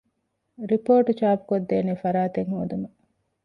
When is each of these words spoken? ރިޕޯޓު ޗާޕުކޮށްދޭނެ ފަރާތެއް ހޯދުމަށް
ރިޕޯޓު 0.69 1.11
ޗާޕުކޮށްދޭނެ 1.19 1.93
ފަރާތެއް 2.01 2.51
ހޯދުމަށް 2.53 2.97